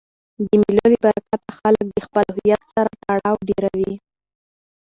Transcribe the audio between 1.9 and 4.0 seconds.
د خپل هویت سره تړاو ډېروي.